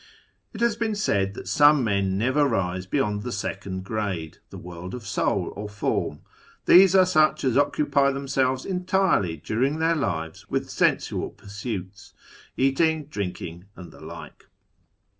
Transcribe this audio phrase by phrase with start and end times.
[0.51, 4.95] It has been said that some men never rise beyond the second grade— the World
[4.95, 6.21] of Soul or Form.
[6.65, 12.15] These are such as occupy themselves entirely during their lives with sensual pursuits—
[12.57, 14.47] eating, drinking, and the like.